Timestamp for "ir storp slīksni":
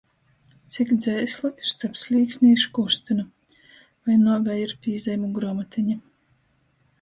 1.63-2.49